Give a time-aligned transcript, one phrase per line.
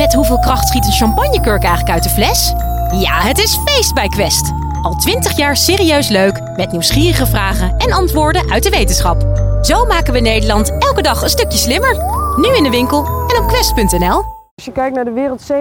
[0.00, 2.52] Met hoeveel kracht schiet een champagnekurk eigenlijk uit de fles?
[3.00, 4.52] Ja, het is feest bij Quest.
[4.82, 9.22] Al twintig jaar serieus leuk, met nieuwsgierige vragen en antwoorden uit de wetenschap.
[9.62, 11.96] Zo maken we Nederland elke dag een stukje slimmer.
[12.36, 14.22] Nu in de winkel en op quest.nl.
[14.54, 15.52] Als je kijkt naar de wereld,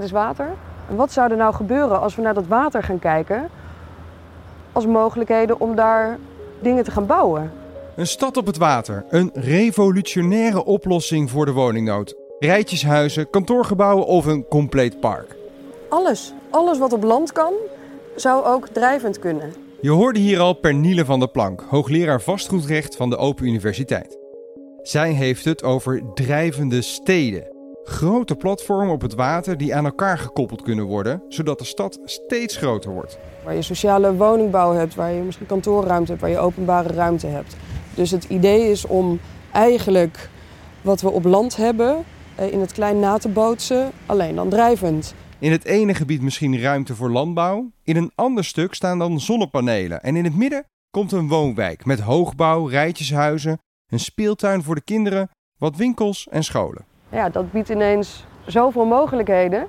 [0.00, 0.48] 70% is water.
[0.88, 3.48] En wat zou er nou gebeuren als we naar dat water gaan kijken
[4.72, 6.18] als mogelijkheden om daar
[6.62, 7.52] dingen te gaan bouwen?
[7.96, 9.04] Een stad op het water.
[9.08, 12.19] Een revolutionaire oplossing voor de woningnood.
[12.42, 15.36] Rijtjeshuizen, kantoorgebouwen of een compleet park.
[15.88, 17.52] Alles, alles wat op land kan,
[18.16, 19.54] zou ook drijvend kunnen.
[19.80, 24.18] Je hoorde hier al Perniele van der Plank, hoogleraar vastgoedrecht van de Open Universiteit.
[24.82, 27.52] Zij heeft het over drijvende steden.
[27.82, 32.56] Grote platformen op het water die aan elkaar gekoppeld kunnen worden, zodat de stad steeds
[32.56, 33.18] groter wordt.
[33.44, 37.56] Waar je sociale woningbouw hebt, waar je misschien kantoorruimte hebt, waar je openbare ruimte hebt.
[37.94, 39.20] Dus het idee is om
[39.52, 40.28] eigenlijk
[40.80, 42.04] wat we op land hebben
[42.36, 45.14] in het klein na te bootsen, alleen dan drijvend.
[45.38, 50.02] In het ene gebied misschien ruimte voor landbouw, in een ander stuk staan dan zonnepanelen
[50.02, 55.30] en in het midden komt een woonwijk met hoogbouw, rijtjeshuizen, een speeltuin voor de kinderen,
[55.58, 56.84] wat winkels en scholen.
[57.08, 59.66] Ja, dat biedt ineens zoveel mogelijkheden.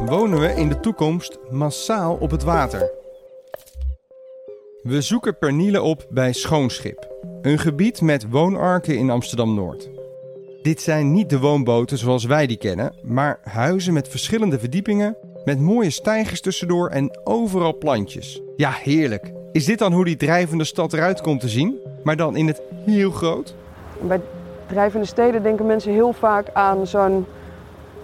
[0.00, 2.90] Wonen we in de toekomst massaal op het water?
[4.82, 7.08] We zoeken Perniele op bij Schoonschip,
[7.42, 9.99] een gebied met woonarken in Amsterdam-Noord.
[10.62, 15.60] Dit zijn niet de woonboten zoals wij die kennen, maar huizen met verschillende verdiepingen, met
[15.60, 18.42] mooie stijgers tussendoor en overal plantjes.
[18.56, 19.32] Ja, heerlijk.
[19.52, 22.62] Is dit dan hoe die drijvende stad eruit komt te zien, maar dan in het
[22.86, 23.54] heel groot?
[24.00, 24.20] Bij
[24.66, 27.26] drijvende steden denken mensen heel vaak aan zo'n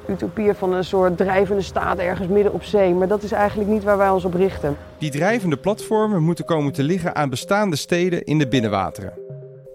[0.08, 2.94] utopie van een soort drijvende staat ergens midden op zee.
[2.94, 4.76] Maar dat is eigenlijk niet waar wij ons op richten.
[4.98, 9.25] Die drijvende platformen moeten komen te liggen aan bestaande steden in de binnenwateren.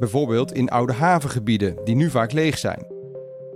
[0.02, 2.85] Bijvoorbeeld in oude havengebieden die nu vaak leeg zijn.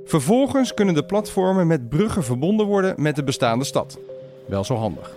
[0.03, 3.97] Vervolgens kunnen de platformen met bruggen verbonden worden met de bestaande stad.
[4.45, 5.11] Wel zo handig.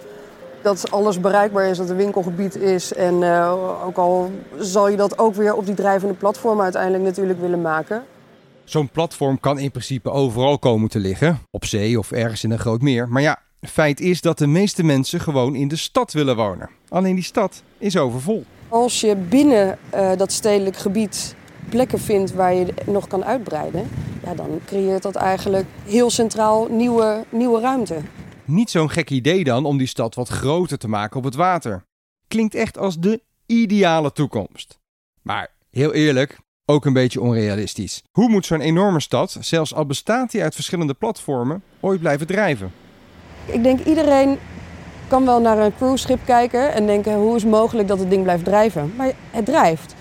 [0.63, 2.93] Dat alles bereikbaar is, dat er winkelgebied is.
[2.93, 7.41] En uh, ook al zal je dat ook weer op die drijvende platformen uiteindelijk natuurlijk
[7.41, 8.03] willen maken.
[8.65, 12.59] Zo'n platform kan in principe overal komen te liggen, op zee of ergens in een
[12.59, 13.09] groot meer.
[13.09, 16.71] Maar ja, feit is dat de meeste mensen gewoon in de stad willen wonen.
[16.89, 18.45] Alleen die stad is overvol.
[18.69, 21.35] Als je binnen uh, dat stedelijk gebied
[21.69, 23.89] plekken vindt waar je nog kan uitbreiden,
[24.23, 27.97] ja, dan creëert dat eigenlijk heel centraal nieuwe, nieuwe ruimte.
[28.45, 31.85] Niet zo'n gek idee dan om die stad wat groter te maken op het water.
[32.29, 34.79] Klinkt echt als de ideale toekomst.
[35.23, 38.03] Maar heel eerlijk, ook een beetje onrealistisch.
[38.11, 42.73] Hoe moet zo'n enorme stad, zelfs al bestaat die uit verschillende platformen, ooit blijven drijven?
[43.47, 44.39] Ik denk iedereen
[45.09, 48.23] kan wel naar een cruiseschip kijken en denken hoe is het mogelijk dat het ding
[48.23, 48.93] blijft drijven.
[48.97, 49.95] Maar het drijft.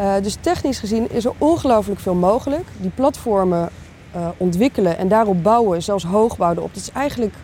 [0.00, 2.64] Uh, dus technisch gezien is er ongelooflijk veel mogelijk.
[2.76, 3.68] Die platformen
[4.16, 7.34] uh, ontwikkelen en daarop bouwen, zelfs hoogbouw erop, dat is eigenlijk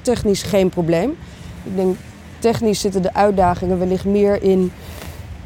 [0.00, 1.16] technisch geen probleem.
[1.64, 1.96] Ik denk
[2.38, 4.72] technisch zitten de uitdagingen wellicht meer in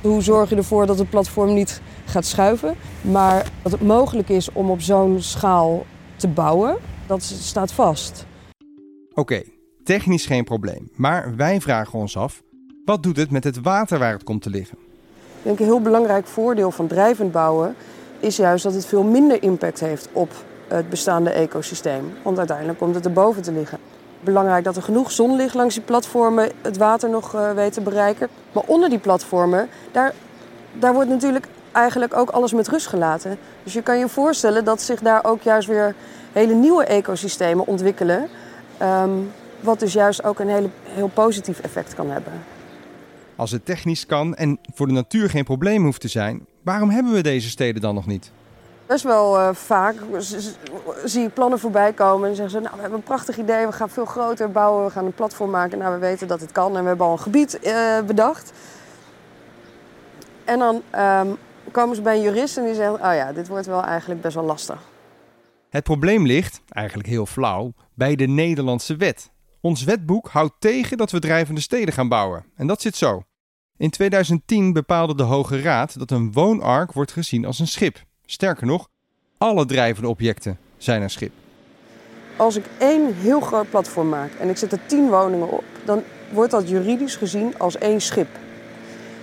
[0.01, 2.75] hoe zorg je ervoor dat het platform niet gaat schuiven.
[3.01, 5.87] Maar dat het mogelijk is om op zo'n schaal
[6.17, 6.77] te bouwen,
[7.07, 8.27] dat staat vast.
[9.15, 9.43] Oké,
[9.89, 10.91] technisch geen probleem.
[10.95, 12.43] Maar wij vragen ons af,
[12.85, 14.79] wat doet het met het water waar het komt te liggen?
[15.39, 17.75] Ik denk een heel belangrijk voordeel van drijvend bouwen
[18.21, 20.31] is juist dat het veel minder impact heeft op
[20.67, 22.13] het bestaande ecosysteem.
[22.23, 23.79] Want uiteindelijk komt het erboven te liggen.
[24.21, 27.81] Belangrijk dat er genoeg zon ligt langs die platformen, het water nog uh, weet te
[27.81, 28.29] bereiken.
[28.53, 30.15] Maar onder die platformen, daar,
[30.73, 33.39] daar wordt natuurlijk eigenlijk ook alles met rust gelaten.
[33.63, 35.95] Dus je kan je voorstellen dat zich daar ook juist weer
[36.33, 38.29] hele nieuwe ecosystemen ontwikkelen.
[38.83, 42.33] Um, wat dus juist ook een hele, heel positief effect kan hebben.
[43.37, 47.13] Als het technisch kan en voor de natuur geen probleem hoeft te zijn, waarom hebben
[47.13, 48.33] we deze steden dan nog niet?
[48.87, 49.95] Best wel uh, vaak
[51.05, 53.73] zie ik plannen voorbij komen en zeggen ze: Nou, we hebben een prachtig idee, we
[53.73, 55.79] gaan veel groter bouwen, we gaan een platform maken.
[55.79, 58.53] Nou, we weten dat het kan en we hebben al een gebied uh, bedacht.
[60.45, 61.37] En dan um,
[61.71, 64.35] komen ze bij een jurist en die zegt: Oh ja, dit wordt wel eigenlijk best
[64.35, 64.79] wel lastig.
[65.69, 69.31] Het probleem ligt, eigenlijk heel flauw, bij de Nederlandse wet.
[69.61, 72.45] Ons wetboek houdt tegen dat we drijvende steden gaan bouwen.
[72.55, 73.23] En dat zit zo.
[73.77, 78.05] In 2010 bepaalde de Hoge Raad dat een woonark wordt gezien als een schip.
[78.27, 78.89] Sterker nog,
[79.39, 81.33] alle drijvende objecten zijn een schip.
[82.37, 86.03] Als ik één heel groot platform maak en ik zet er tien woningen op, dan
[86.33, 88.29] wordt dat juridisch gezien als één schip.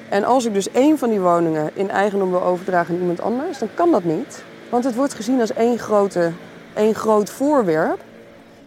[0.09, 3.59] En als ik dus één van die woningen in eigendom wil overdragen aan iemand anders,
[3.59, 4.43] dan kan dat niet.
[4.69, 6.31] Want het wordt gezien als één, grote,
[6.73, 8.03] één groot voorwerp.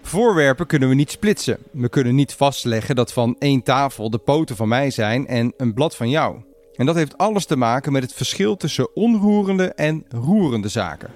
[0.08, 1.58] Voorwerpen kunnen we niet splitsen.
[1.70, 5.74] We kunnen niet vastleggen dat van één tafel de poten van mij zijn en een
[5.74, 6.36] blad van jou.
[6.76, 11.10] En dat heeft alles te maken met het verschil tussen onroerende en roerende zaken.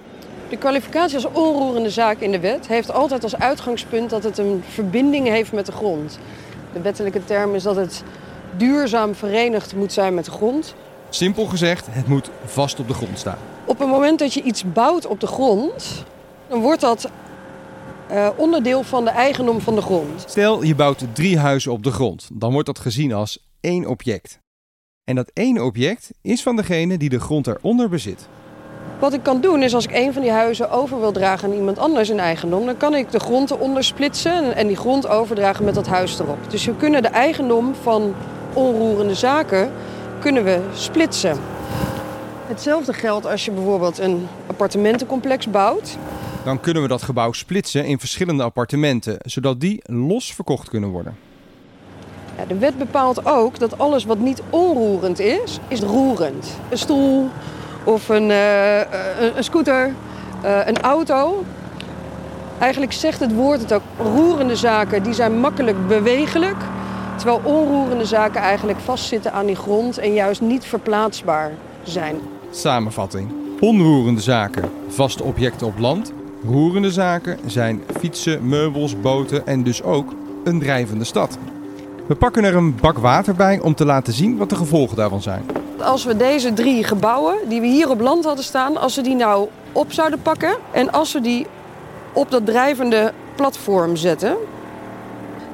[0.49, 4.63] De kwalificatie als onroerende zaak in de wet heeft altijd als uitgangspunt dat het een
[4.69, 6.19] verbinding heeft met de grond.
[6.73, 8.03] De wettelijke term is dat het
[8.57, 10.75] duurzaam verenigd moet zijn met de grond.
[11.09, 13.37] Simpel gezegd, het moet vast op de grond staan.
[13.65, 16.03] Op het moment dat je iets bouwt op de grond,
[16.47, 17.09] dan wordt dat
[18.11, 20.23] uh, onderdeel van de eigendom van de grond.
[20.27, 22.29] Stel, je bouwt drie huizen op de grond.
[22.33, 24.39] Dan wordt dat gezien als één object.
[25.03, 28.27] En dat één object is van degene die de grond eronder bezit.
[28.99, 31.55] Wat ik kan doen is als ik een van die huizen over wil dragen aan
[31.55, 35.65] iemand anders in eigendom, dan kan ik de grond eronder splitsen en die grond overdragen
[35.65, 36.37] met dat huis erop.
[36.49, 38.15] Dus we kunnen de eigendom van
[38.53, 39.71] onroerende zaken
[40.19, 41.37] kunnen we splitsen.
[42.47, 45.97] Hetzelfde geldt als je bijvoorbeeld een appartementencomplex bouwt.
[46.43, 51.15] Dan kunnen we dat gebouw splitsen in verschillende appartementen, zodat die los verkocht kunnen worden.
[52.37, 56.57] Ja, de wet bepaalt ook dat alles wat niet onroerend is, is roerend.
[56.69, 57.29] Een stoel
[57.83, 58.79] of een, uh,
[59.35, 59.93] een, scooter,
[60.43, 61.43] uh, een auto.
[62.59, 63.81] Eigenlijk zegt het woord het ook.
[63.97, 66.57] Roerende zaken die zijn makkelijk bewegelijk.
[67.15, 71.51] Terwijl onroerende zaken eigenlijk vastzitten aan die grond en juist niet verplaatsbaar
[71.83, 72.15] zijn.
[72.51, 73.31] Samenvatting.
[73.59, 76.13] Onroerende zaken, vaste objecten op land.
[76.47, 80.13] Roerende zaken zijn fietsen, meubels, boten en dus ook
[80.43, 81.37] een drijvende stad.
[82.07, 85.21] We pakken er een bak water bij om te laten zien wat de gevolgen daarvan
[85.21, 85.45] zijn.
[85.79, 89.15] Als we deze drie gebouwen die we hier op land hadden staan, als we die
[89.15, 91.47] nou op zouden pakken en als we die
[92.13, 94.37] op dat drijvende platform zetten,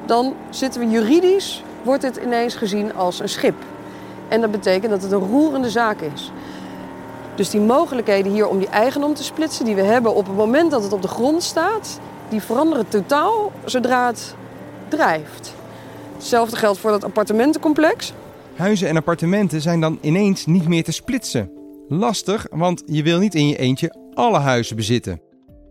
[0.06, 3.54] dan zitten we juridisch, wordt het ineens gezien als een schip.
[4.28, 6.32] En dat betekent dat het een roerende zaak is.
[7.34, 10.70] Dus die mogelijkheden hier om die eigendom te splitsen die we hebben op het moment
[10.70, 14.34] dat het op de grond staat, die veranderen totaal zodra het
[14.88, 15.54] drijft.
[16.14, 18.12] Hetzelfde geldt voor dat appartementencomplex.
[18.56, 21.50] Huizen en appartementen zijn dan ineens niet meer te splitsen.
[21.88, 25.20] Lastig, want je wil niet in je eentje alle huizen bezitten.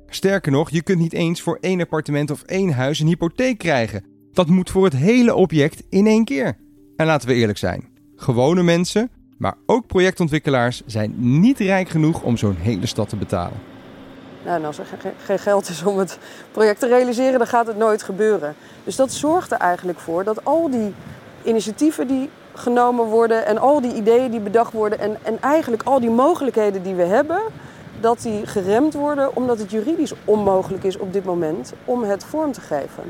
[0.08, 4.04] Sterker nog, je kunt niet eens voor één appartement of één huis een hypotheek krijgen.
[4.32, 6.58] Dat moet voor het hele object in één keer.
[6.96, 12.38] En laten we eerlijk zijn: gewone mensen, maar ook projectontwikkelaars zijn niet rijk genoeg om
[12.38, 13.58] zo'n hele stad te betalen.
[14.46, 14.86] Nou, en als er
[15.24, 16.18] geen geld is om het
[16.52, 18.56] project te realiseren, dan gaat het nooit gebeuren.
[18.84, 20.94] Dus dat zorgt er eigenlijk voor dat al die
[21.44, 26.00] initiatieven die genomen worden en al die ideeën die bedacht worden en, en eigenlijk al
[26.00, 27.42] die mogelijkheden die we hebben,
[28.00, 32.52] dat die geremd worden omdat het juridisch onmogelijk is op dit moment om het vorm
[32.52, 33.04] te geven.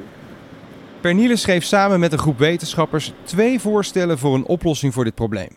[1.02, 5.50] Pernille schreef samen met een groep wetenschappers twee voorstellen voor een oplossing voor dit probleem.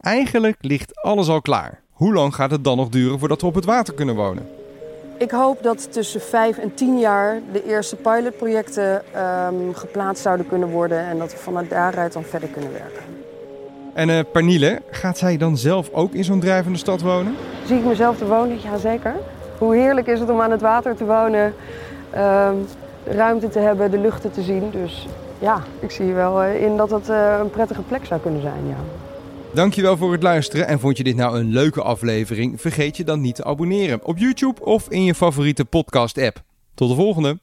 [0.00, 1.80] Eigenlijk ligt alles al klaar.
[1.92, 4.48] Hoe lang gaat het dan nog duren voordat we op het water kunnen wonen?
[5.18, 9.02] Ik hoop dat tussen vijf en tien jaar de eerste pilotprojecten
[9.46, 13.02] um, geplaatst zouden kunnen worden en dat we vanuit daaruit dan verder kunnen werken.
[13.94, 17.34] En uh, Pernille, gaat zij dan zelf ook in zo'n drijvende stad wonen?
[17.66, 18.60] Zie ik mezelf te wonen?
[18.60, 19.14] Jazeker.
[19.58, 21.54] Hoe heerlijk is het om aan het water te wonen,
[22.16, 22.66] um,
[23.04, 24.70] ruimte te hebben, de luchten te zien.
[24.70, 25.06] Dus
[25.38, 28.66] ja, ik zie wel uh, in dat het uh, een prettige plek zou kunnen zijn.
[28.66, 28.76] Ja.
[29.54, 32.60] Dankjewel voor het luisteren en vond je dit nou een leuke aflevering?
[32.60, 36.42] Vergeet je dan niet te abonneren op YouTube of in je favoriete podcast app.
[36.74, 37.38] Tot de volgende!